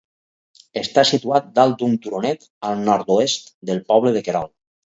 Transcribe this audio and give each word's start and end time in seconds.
Està 0.81 1.03
situat 1.09 1.51
dalt 1.59 1.77
d'un 1.83 1.93
turonet 2.07 2.49
al 2.71 2.81
nord-oest 2.91 3.55
del 3.71 3.87
poble 3.93 4.19
de 4.19 4.29
Querol. 4.31 4.55